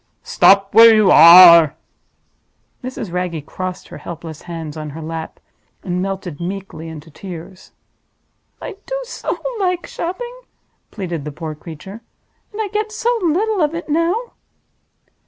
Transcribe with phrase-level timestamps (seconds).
[0.23, 1.75] Stop where you are!"
[2.83, 3.13] Mrs.
[3.13, 5.39] Wragge crossed her helpless hands on her lap,
[5.83, 7.71] and melted meekly into tears.
[8.59, 10.35] "I do so like shopping,"
[10.89, 12.01] pleaded the poor creature;
[12.51, 14.33] "and I get so little of it now!"